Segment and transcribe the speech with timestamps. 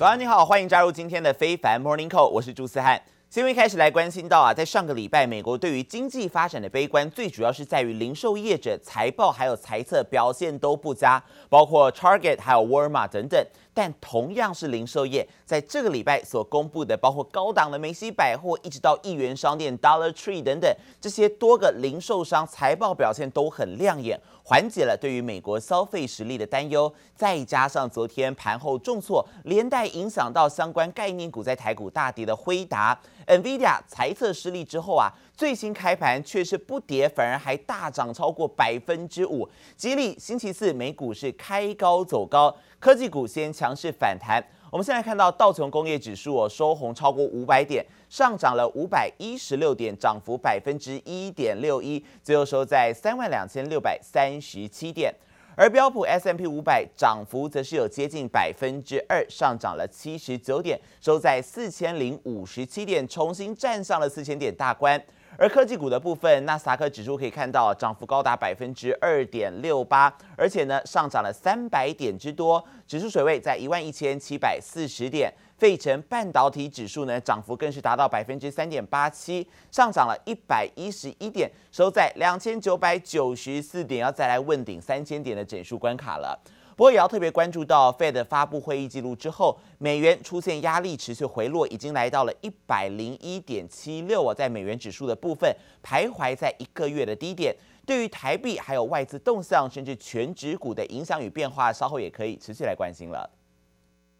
[0.00, 2.98] 早安，你好，欢迎加入今天的非凡 Morning Call，我是朱思翰。
[3.28, 13.46] 新闻开始来关心到啊，在上个礼拜，美国对于经济发展的悲观，最主要是在于零售业者财报还有财测表现都不佳，包括 Target 还有沃尔玛等等。
[13.72, 26.92] 但同样是零售业，在这个礼拜所公布的，包括高档的梅西百货，一直到一元商店 Dollar Tree 等等，这些多个零售商财报表现都很亮眼，缓解了对于美国消费实力的担忧。
[27.14, 39.48] 再加上昨天盘后重挫，连带影响到相关概念股在台股大跌的辉达、NVIDIA 财测失利之后啊，最新开盘却是不跌，反而还大涨超过百分之五。
[39.76, 42.54] 激励星期四美股是开高走高。
[42.78, 55.12] 科技股先强势反弹，我们现在看到道琼工业指数哦收红超过五百点，上涨了五百一十六点，涨幅百分之一点六一，最后收在三万两千六百三十七点。
[55.56, 65.02] 而标普 S M P 五百涨幅则是有接近百分之二，上涨了七十九点，收在四千零五十七点，重新站上了四千点大关。
[65.36, 75.32] 而科技股的部分，纳斯达克指数可以看到涨幅高达百分之二点六八，而且呢上涨了三百点之多，指数水位在一万一千七百四十点。
[75.56, 86.38] 费城半导体指数呢涨幅更是达到百分之三点八七，上涨了一百一十一点，收在两千九百九十四点，要再来问鼎三千点的整数关卡了。
[86.76, 97.54] 不过也要特别关注到，Fed 发布会议记录之后，美元出现压力，持续回落，已经来到了一百零一点七六啊，在美元指数的部分徘徊在一个月的低点。
[97.86, 103.28] 对于台币还有外资动向，甚至权值股的影响与变化，稍后也可以持续来关心了。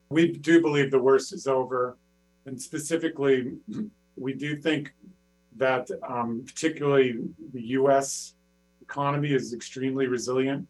[0.08, 1.94] We do believe the worst is over,
[2.44, 3.58] and specifically,
[4.16, 4.88] we do think
[5.56, 7.20] that, um, particularly
[7.52, 8.32] the U.S.
[8.84, 10.64] economy is extremely resilient.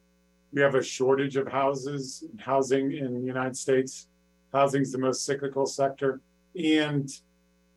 [0.53, 4.09] We have a shortage of houses, housing in the United States.
[4.53, 6.21] Housing is the most cyclical sector.
[6.57, 7.09] And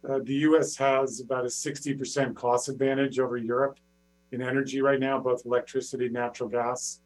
[0.09, 3.77] uh, the US has about a 60% cost advantage over Europe
[4.31, 6.99] in energy right now, both electricity and natural gas,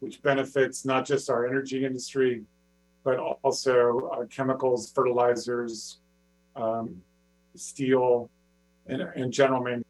[0.00, 2.44] which benefits not just our energy industry,
[3.02, 5.98] but also uh, chemicals, fertilizers,
[6.54, 7.00] um,
[7.56, 8.30] steel,
[8.86, 9.87] and, and general manufacturing.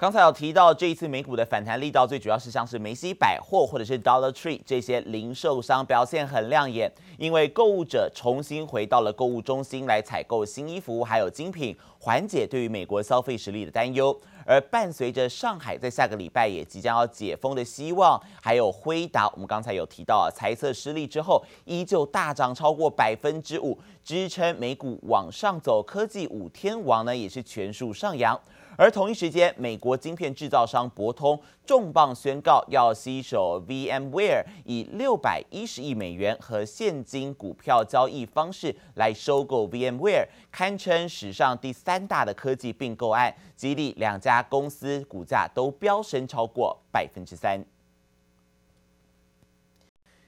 [0.00, 14.18] 刚才有提到，这一次美股的反弹力道，最主要是像是梅西百货或者是 Dollar Tree 这些零售商表现很亮眼，因为购物者重新回到了购物中心来采购新衣服还有精品，缓解对于美国消费实力的担忧。
[14.46, 25.82] 而伴随着上海在下个礼拜也即将要解封的希望，还有辉达，我们刚才有提到啊，猜测失利之后，依旧大涨超过百分之五，支撑美股往上走。
[25.82, 28.40] 科技五天王呢，也是全数上扬。
[28.76, 43.34] 而同一时间，美国晶片制造商博通重磅宣告要吸手 VMware，以六百一十亿美元和现金股票交易方式来收购 VMware，堪称史上第三大的科技并购案。
[43.54, 47.62] 激励两家公司股价都飙升超过百分之三。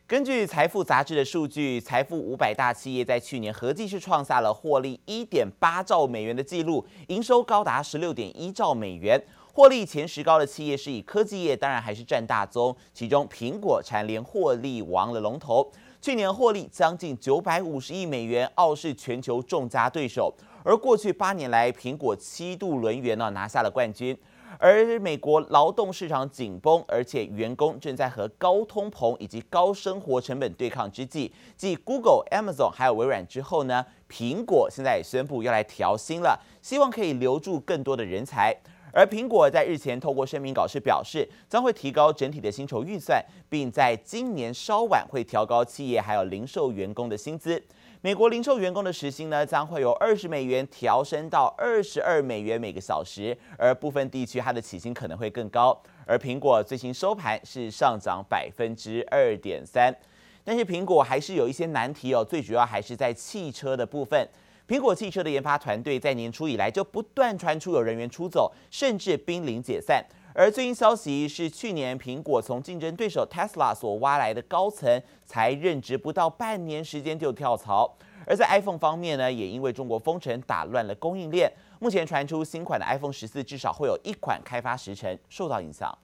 [0.07, 9.23] 根据财富杂志的数据，财富五百大企业在去年合计是创下了获利一点八兆美元的记录，营收高达十六点一兆美元。
[9.55, 15.71] 获利前十高的企业是以科技业，当然还是占大宗，其中苹果蝉联获利王的龙头，
[16.01, 20.35] 去年获利将近九百五十亿美元，傲视全球众家对手。
[20.65, 24.17] 而过去八年来，苹果七度轮圆呢拿下了冠军。
[24.59, 38.57] 而美国劳动市场紧绷，而且员工正在和高通膨以及高生活成本对抗之际，继 Google、Amazon 还有微软之后呢，苹果现在也宣布要来调薪了，希望可以留住更多的人才。
[38.95, 47.63] 而苹果在日前透过声明稿是表示，将会提高整体的薪酬预算，并在今年稍晚会调高企业还有零售员工的薪资。
[48.05, 55.81] 美国零售员工的时薪呢，将会由二十美元调升到二十二美元每个小时，而部分地区它的起薪可能会更高。
[56.05, 59.95] 而苹果最新收盘是上涨百分之二点三，
[60.43, 64.29] 但是苹果还是有一些难题哦，最主要还是在汽车的部分。
[64.67, 70.05] 苹果汽车的研发团队在年初以来就不断传出有人员出走，甚至濒临解散。
[70.35, 77.95] 而最新消息是，去年苹果从竞争对手 Tesla 所挖来的高层，才任职不到半年时间就跳槽。
[78.25, 85.97] 而在 iPhone 方面呢，也因为中国封城打乱了供应链，目前传出新款的 iPhone 十四至少会有一款开发时程受到影响。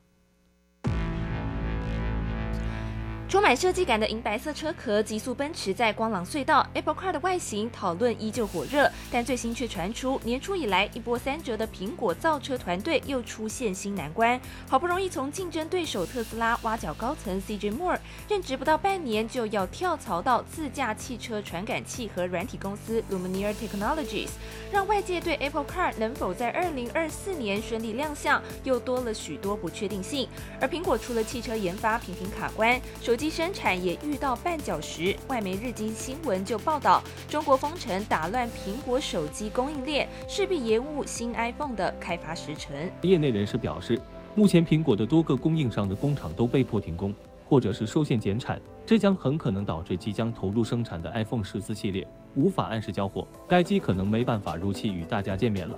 [3.28, 14.40] 充满设计感的银白色车壳急速奔驰在光廊隧道，Apple Car 的外形讨论依旧火热，但最新却传出年初以来一波三折的苹果造车团队又出现新难关。
[14.66, 17.98] 好不容易从竞争对手特斯拉挖角高层 CJ Moore，
[18.30, 24.30] 任职不到半年就要跳槽到自驾汽车传感器和软体公司 Lumineer Technologies，
[24.72, 30.26] 让外界对 Apple Car 能否在2024年顺利亮相又多了许多不确定性。
[30.62, 42.76] 而苹果除了汽车研发频频卡关，手机生产也遇到绊脚石，外媒日经新闻就报道，中国封城打乱苹果手机供应链，势必延误新 iPhone 的开发时程。
[43.02, 44.00] 业内人士表示，
[44.36, 47.12] 目前苹果的多个供应商的工厂都被迫停工，
[47.48, 52.06] 或者是受限减产，这将很可能导致即将投入生产的 iPhone 十四系列
[52.36, 55.76] 无法按时交货，该机可能没办法如期与大家见面了。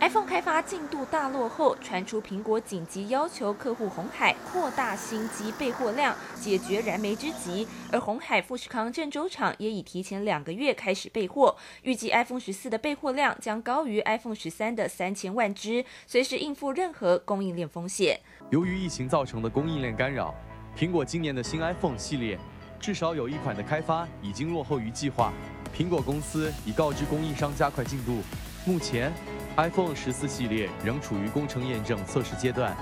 [0.00, 7.66] iPhone 开发进度大落后，传出苹果紧急要求客户红海扩大新机备货量，解决燃眉之急。
[7.90, 18.20] 而红海富士康郑州厂也已提前两个月开始备货，预计 iPhone 十四的备货量将高于 iPhone 十三的三千万只，随时应付任何供应链风险。
[18.50, 20.32] 由于疫情造成的供应链干扰，
[20.76, 22.38] 苹果今年的新 iPhone 系列
[22.78, 25.32] 至少有一款的开发已经落后于计划。
[25.76, 28.22] 苹果公司已告知供应商加快进度，
[28.64, 29.12] 目前。
[29.58, 32.76] iPhone 十四系列仍处于工程验证测试阶段。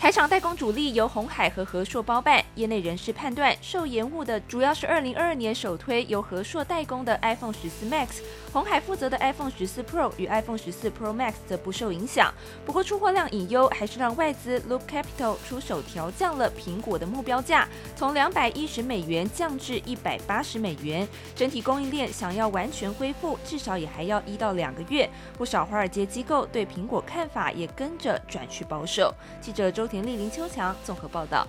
[0.00, 12.32] 台厂代工主力由红海和和硕包办，业内人士判断，受延误的主要是二零二二年首推由和硕代工的 iPhone 十四 Max，红海负责的 iPhone 十四 Pro 与 iPhone 十四 Pro Max 则不受影响。
[12.64, 21.06] 不过出货量隐忧，还是让外资 Loop Capital 出手调降了苹果的目标价，从两百一十美元降至一百八十美元。
[21.36, 25.06] 整体供应链想要完全恢复，至少也还要一到两个月。
[25.36, 29.14] 不少华尔街机构对苹果看法也跟着转趋保守。
[29.42, 29.89] 记者周。
[29.90, 31.46] 田丽林秋强综合报道。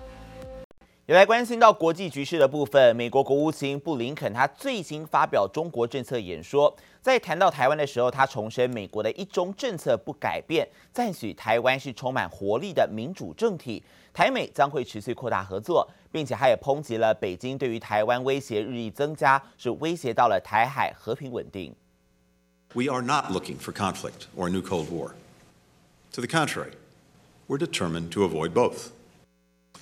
[1.08, 13.84] 也来关心到国际局势的部分，美国国务卿布林肯他最新发表中国政策演说，在谈到台湾的时候，他重申美国的一中政策不改变，赞许台湾是充满活力的民主政体，
[14.14, 21.76] 台美将会持续扩大合作，并且他也抨击了北京对于台湾威胁日益增加，是威胁到了台海和平稳定。
[22.74, 25.12] We are not looking for conflict or a new Cold War.
[26.14, 26.72] To the contrary.
[27.52, 28.94] We're determined to avoid both.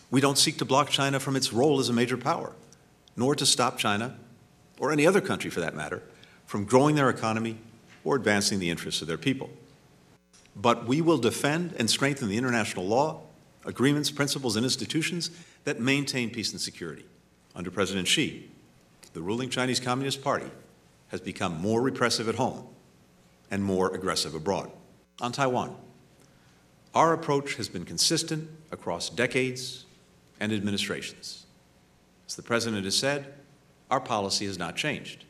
[0.10, 2.54] We don't seek to block China from its role as a major power,
[3.16, 4.16] nor to stop China,
[4.80, 6.02] or any other country for that matter,
[6.48, 7.60] from growing their economy
[8.04, 9.52] or advancing the interests of their people.
[10.56, 13.22] But we will defend and strengthen the international law,
[13.64, 15.30] agreements, principles, and institutions
[15.66, 17.06] that maintain peace and security.
[17.56, 18.50] Under President Xi,
[19.14, 20.50] the ruling Chinese Communist Party
[21.10, 22.66] has become more repressive at home
[23.52, 24.72] and more aggressive abroad.
[25.22, 25.76] On Taiwan,
[26.96, 29.86] Our approach has been consistent across decades
[30.40, 31.46] and administrations.
[32.28, 33.34] As the President has said,
[33.92, 35.26] our policy has not changed.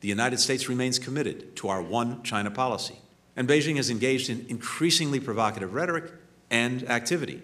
[0.00, 2.96] The United States remains committed to our one China policy,
[3.36, 6.12] and Beijing has engaged in increasingly provocative rhetoric
[6.50, 7.42] and activity,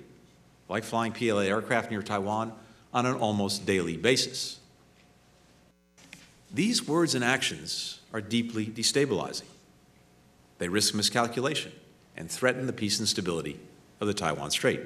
[0.68, 2.52] like flying PLA aircraft near Taiwan
[2.94, 4.60] on an almost daily basis.
[6.52, 9.44] These words and actions are deeply destabilizing.
[10.58, 11.72] They risk miscalculation
[12.16, 13.56] and threaten the peace and stability
[13.98, 14.80] of the Taiwan Strait.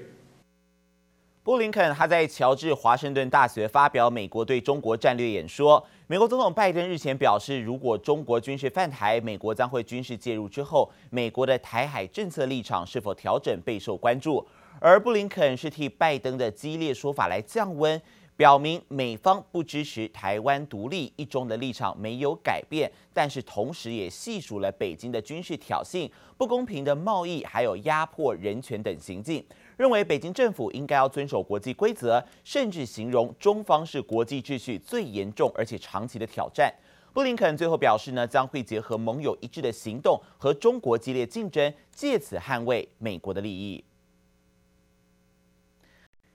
[1.43, 5.85] 布林肯他在乔治华盛顿大学发表美国对中国战略演说。
[6.07, 10.49] 美国总统拜登日前表示，如果中国军事犯台，美国将会军事介入。
[10.49, 14.47] 之后，美国的台海政策立场是否调整备受关注。
[14.79, 18.01] 而布林肯是替拜登的激烈说法来降温。
[18.41, 29.45] 表明美方不支持台湾独立，一中的立场没有改变，但是同时也细数了北京的军事挑衅、不公平的贸易，还有压迫人权等行径，
[29.77, 36.73] 认为北京政府应该要遵守国际规则，甚至形容中方是国际秩序最严重而且长期的挑战。
[37.13, 43.85] 布林肯最后表示呢，将会结合盟友一致的行动和中国激烈竞争，借此捍卫美国的利益。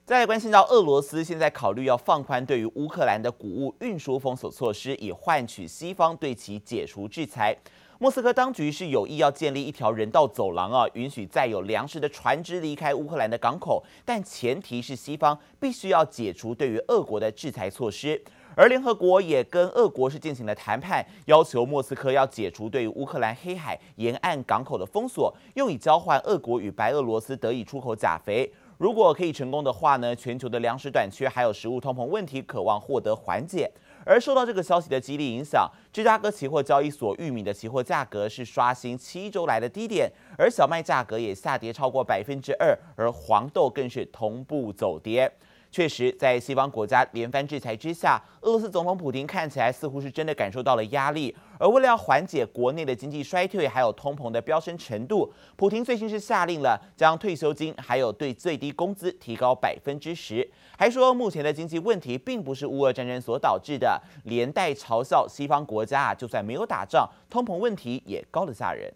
[0.05, 7.57] 再关心到俄罗斯现在考虑要放宽对于乌克兰的谷物运输封锁措施，以换取西方对其解除制裁。
[7.97, 18.24] 莫斯科当局是有意要建立一条人道走廊啊，允许载有粮食的船只离开乌克兰的港口，但前提是西方必须要解除对于俄国的制裁措施。
[18.55, 28.53] 而联合国也跟俄国是进行了谈判，要求莫斯科要解除对于乌克兰黑海沿岸港口的封锁，用以交换俄国与白俄罗斯得以出口钾肥。
[28.77, 33.72] 如果可以成功的话呢，全球的粮食短缺还有食物通膨问题，渴望获得缓解。
[34.05, 45.32] 而受到这个消息的激励影响，芝加哥期货交易所玉米的期货价格是刷新七周来的低点，而小麦价格也下跌超过百分之二，而黄豆更是同步走跌。
[45.72, 51.36] 确实，在西方国家连番制裁之下，俄罗斯总统普丁看起来似乎是真的感受到了压力。
[51.59, 68.92] 而为了要缓解国内的经济衰退，还有通膨的飙升程度，普丁最近是下令了将退休金还有对最低工资提高百分之十，还说目前的经济问题并不是乌俄战争所导致的，连带嘲笑西方国家啊，就算没有打仗，通膨问题也高得吓人。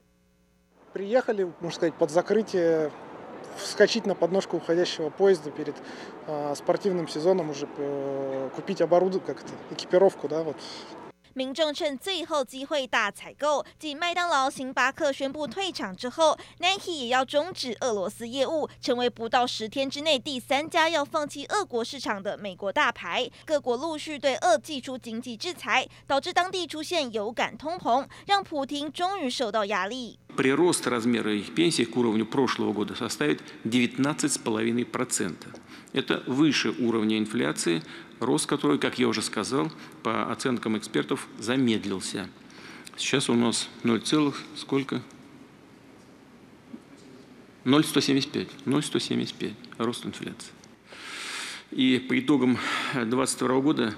[3.56, 5.76] вскочить на подножку уходящего поезда перед
[6.26, 10.56] э, спортивным сезоном, уже э, купить оборудование, как то экипировку, да, вот.
[11.33, 23.29] 民众趁最后机会大采购，继麦当劳、星巴克宣布退场之后，Nike 也要终止俄罗斯业务，成为不到十天之内第三家要放弃俄国市场的美国大牌。
[23.45, 30.17] 各国陆续对俄祭出经济制裁，导致当地出现有感通膨，让普丁终于受到压力。
[38.19, 39.71] Рост который, как я уже сказал,
[40.03, 42.29] по оценкам экспертов, замедлился.
[42.97, 44.01] Сейчас у нас 0,
[44.55, 45.01] сколько?
[47.65, 48.47] 0,175.
[48.65, 50.51] 0,175 рост инфляции.
[51.71, 52.57] И по итогам
[52.93, 53.95] 2022 года,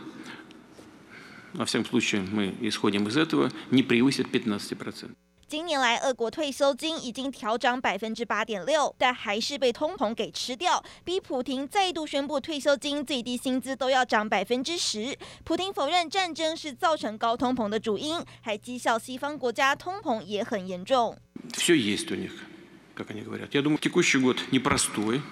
[1.53, 5.11] во всяком случае, мы исходим из этого, не превысит 15%.
[5.50, 15.16] 今年来，俄国退休金已经调涨百分之八点六，但还是被通膨给吃掉，逼普丁再度宣布退休金最低薪资都要涨百分之十。
[15.44, 21.16] 普丁否认战争是造成高通膨的主因，还讥笑西方国家通膨也很严重。
[21.54, 22.32] Все есть у них,
[22.96, 23.50] как они говорят.
[23.52, 25.22] Я думаю, текущий год непростой.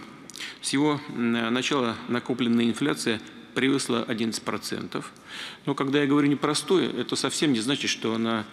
[0.62, 3.21] С его начала накопленная инфляция
[3.60, 5.04] Превысила 11%.
[5.66, 8.46] Но когда я говорю непростой, это совсем не значит, что она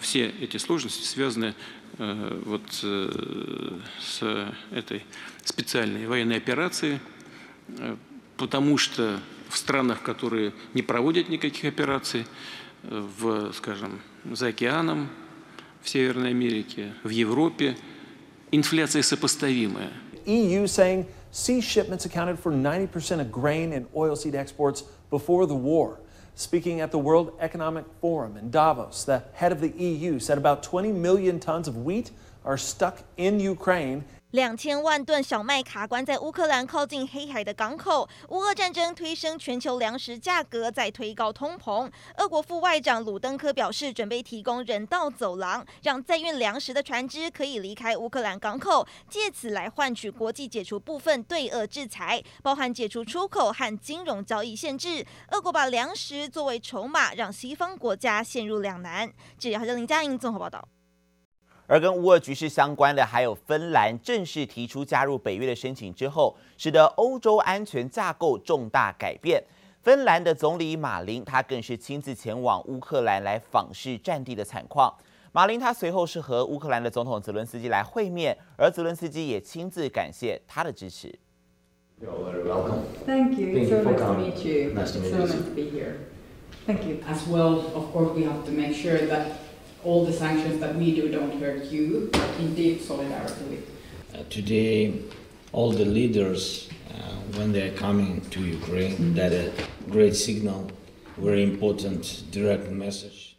[0.00, 1.54] все эти сложности связаны
[1.98, 5.04] вот с этой
[5.44, 7.00] специальной военной операцией,
[8.38, 9.20] потому что
[9.50, 12.24] в странах, которые не проводят никаких операций,
[12.82, 15.10] в, скажем, за океаном,
[15.82, 17.76] в Северной Америке, в Европе,
[18.52, 19.92] инфляция сопоставимая.
[20.24, 26.00] EU saying sea shipments accounted for 90% of grain and oilseed exports before the war.
[26.34, 30.62] Speaking at the World Economic Forum in Davos, the head of the EU said about
[30.62, 32.10] 20 million tons of wheat
[32.44, 41.90] are stuck in Ukraine 两千万吨小麦卡关在乌克兰靠近黑海的港口，乌俄战争推升全球粮食价格，再推高通膨。
[42.16, 55.04] 俄国副外长鲁登科表示，准备提供人道走廊，让载运粮食的船只可以离开乌克兰港口，借此来换取国际解除部分对俄制裁，包含解除出口和金融交易限制。
[55.32, 59.12] 俄国把粮食作为筹码，让西方国家陷入两难。
[59.36, 60.68] 记者林佳莹综合报道。
[61.70, 69.40] 而跟乌尔局势相关的还有芬兰正式提出加入北约的申请之后使得欧洲安全架构重大改变。
[69.80, 74.92] 芬兰的总理马林他更是亲自前往乌克兰来访视战地的惨况
[75.30, 81.16] 马林他随后是和乌克兰的总统泽伦斯基来会面而泽伦斯基也亲自感谢他的支持。
[82.02, 83.54] You're welcome thank you
[89.84, 93.70] all the sanctions that we do don't hurt you, in deep solidarity with.
[94.14, 95.02] Uh, today,
[95.52, 96.92] all the leaders, uh,
[97.36, 99.14] when they are coming to Ukraine, mm-hmm.
[99.14, 99.52] that a
[99.88, 100.70] great signal,
[101.16, 103.29] very important direct message.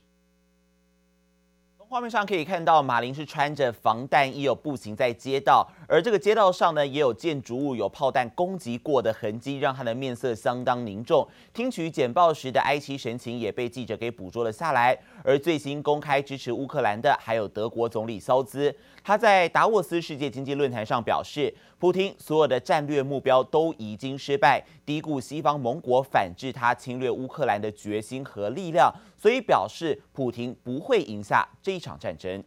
[1.91, 11.27] 画面上可以看到，马林是穿着防弹衣，有步行在街道，而这个街道上呢，也有建筑物有炮弹攻击过的痕迹，让他的面色相当凝重。
[11.53, 14.97] 听取简报时的哀戚神情也被记者给捕捉了下来。
[15.21, 18.73] 而最新公开支持乌克兰的，还有德国总理肖兹。
[19.03, 32.43] 他在达沃斯世界经济论坛上表示，普京所有的战略目标都已经失败，低估西方盟国反制他侵略乌克兰的决心和力量，所以表示普廷不会赢下这一场战争。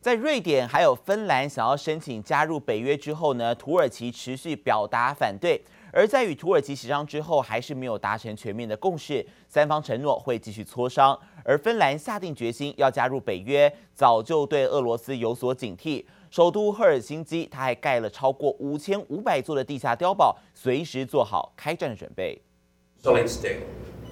[0.00, 5.60] 在瑞典还有芬兰想要申请加入北约之后呢，土耳其持续表达反对。
[5.92, 9.26] 而在与土耳其协商之后，还是没有达成全面的共识。
[9.48, 11.18] 三方承诺会继续磋商。
[11.44, 16.04] 而芬兰下定决心要加入北约，早就对俄罗斯有所警惕。
[16.30, 22.40] 首都赫尔辛基，他还盖了超过五千五百座的地下碉堡，随时做好开战的准备。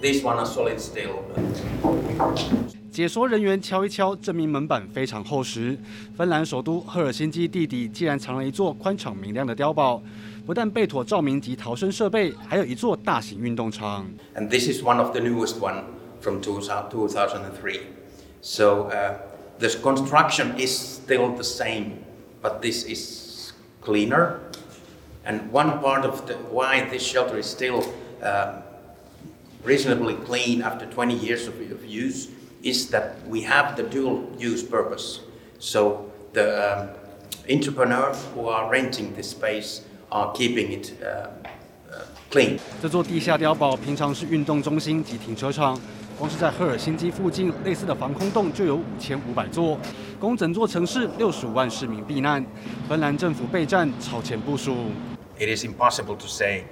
[0.00, 1.22] This one is solid steel.
[2.90, 5.78] 解说人员敲一敲，证明门板非常厚实。
[6.16, 10.02] 芬兰首都赫尔辛基地底竟然藏了一座宽敞明亮的碉堡。
[10.46, 14.06] 不但备妥照明及逃生设备，还有一座大型运动场。
[14.34, 15.82] And this is one of the newest one
[16.20, 17.80] from 2003.
[18.40, 19.16] So, uh,
[19.58, 21.98] the construction is still the same,
[22.40, 24.38] but this is cleaner,
[25.26, 27.82] And one part of the, why this shelter is still
[28.22, 28.62] uh,
[29.64, 32.28] reasonably clean after 20 years of, of, use
[32.62, 35.20] is that we have the dual use purpose.
[35.58, 36.88] So the um,
[37.50, 41.28] entrepreneurs who are renting this space are keeping it uh,
[41.90, 42.58] uh, clean.
[42.80, 45.78] 这座地下碉堡平常是运动中心及停车场，
[46.18, 49.78] 光是在赫尔辛基附近，类似的防空洞就有五千五百座，
[50.20, 52.44] 供整座城市六十五万市民避难。
[52.88, 54.76] 芬兰政府备战超前部署。
[55.38, 56.64] It is impossible to say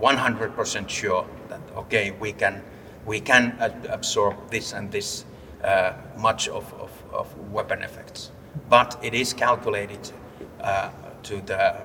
[0.00, 2.61] 100% sure that okay we can
[3.05, 3.57] we can
[3.89, 5.25] absorb this and this
[5.63, 8.31] uh, much of, of, of, weapon effects,
[8.69, 10.11] but it is calculated
[10.59, 10.89] uh,
[11.23, 11.75] to the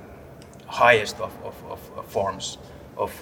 [0.66, 2.58] highest of, of, of forms
[2.96, 3.12] of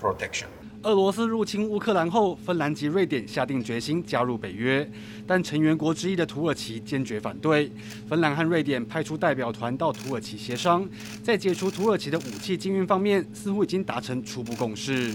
[0.00, 0.48] protection.
[0.86, 4.88] 俄罗斯入侵乌克兰后芬兰及瑞典下定决心加入北约。
[5.26, 7.68] 但成员国之一的土耳其坚决反对。
[8.08, 10.88] 芬兰和瑞典派出代表团到土耳其协商。
[11.24, 15.12] 在解除土耳其的武器禁运方面似乎已经达成初步共识。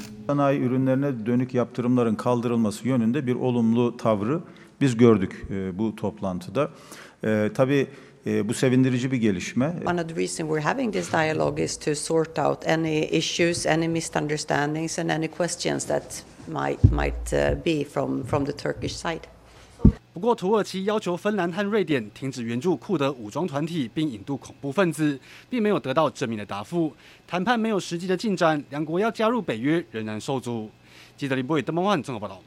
[8.26, 9.74] Bu sevindirici bir gelişme.
[9.86, 13.88] One of the reasons we're having this dialogue is to sort out any issues, any
[13.88, 16.04] misunderstandings, and any questions that
[16.48, 17.32] might might
[17.66, 19.22] be from from the Turkish side.
[20.14, 25.18] 不过，土耳其要求芬兰和瑞典停止援助库德武装团体，并引渡恐怖分子，
[25.50, 26.94] 并没有得到正面的答复。
[27.26, 30.70] 谈判没有实际的进展，两国要加入北约仍然受阻。
[31.16, 32.42] 记者李博伟、邓梦焕综合报道。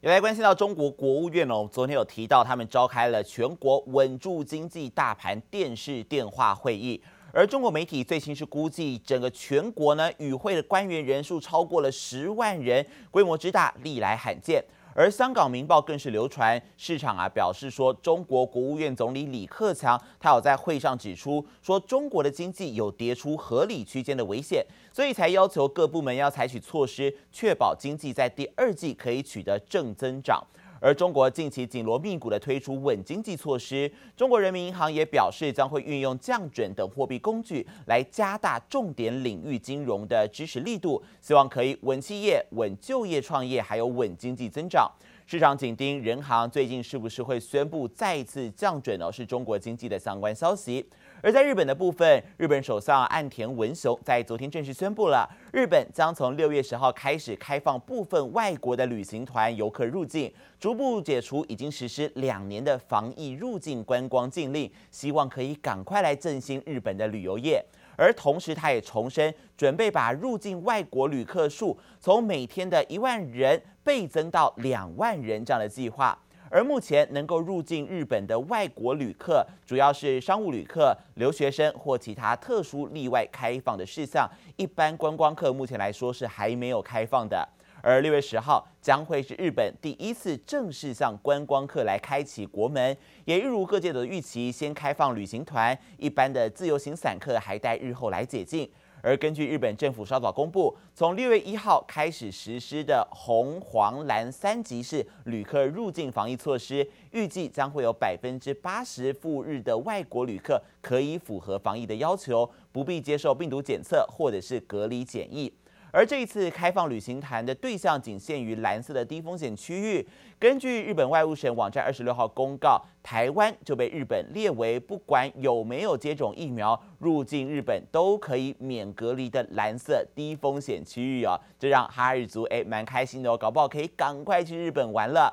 [0.00, 7.02] 有来关心到中国国务院哦，昨天有提到他们召开了全国稳住经济大盘电视电话会议，
[7.32, 14.64] 而中国媒体最新是估计整个全国呢与会的官员人数超过了十万人，规模之大历来罕见。
[14.98, 30.44] 而香港《明报》更是流传，市场啊表示说，中国国务院总理李克强他有在会上指出，说中国的经济有跌出合理区间的危险，所以才要求各部门要采取措施，确保经济在第二季可以取得正增长。
[30.80, 44.90] 而中国近期紧锣密鼓地推出稳经济措施，中国人民银行也表示将会运用降准等货币工具来加大重点领域金融的支持力度，希望可以稳企业、稳就业创业，还有稳经济增长。
[45.26, 49.12] 市场紧盯人行最近是不是会宣布再一次降准呢？
[49.12, 50.86] 是中国经济的相关消息。
[51.20, 67.64] 而在日本的部分，日本首相岸田文雄在昨天正式宣布了，日本将从六月十号开始开放部分外国的旅行团游客入境，逐步解除已经实施两年的防疫入境观光禁令，希望可以赶快来振兴日本的旅游业。
[67.96, 76.16] 而同时，他也重申准备把入境外国旅客数从每天的一万人倍增到两万人这样的计划。
[76.50, 84.28] 而目前能够入境日本的外国旅客，主要是商务旅客、留学生或其他特殊例外开放的事项。
[84.56, 87.48] 一般观光客目前来说是还没有开放的。
[87.80, 98.68] 而六月十号将会是日本第一次正式向观光客来开启国门，也一如各界的预期，先开放旅行团，一般的自由行散客还待日后来解禁。
[99.02, 115.52] 而根据日本政府稍早公布，从六月一号开始实施的红、黄、蓝三级式旅客入境防疫措施，预计将会有百分之八十赴日的外国旅客可以符合防疫的要求，不必接受病毒检测或者是隔离检疫。
[115.90, 120.06] 而这一次开放旅行团的对象仅限于蓝色的低风险区域。
[120.38, 131.38] 根据日本外务省网站二十六号公告，台湾就被日本列为不管有没有接种疫苗，入境日本都可以免隔离的蓝色低风险区域哦！
[131.58, 135.32] 这让哈日族诶蛮开心的哦，搞不好可以赶快去日本玩了。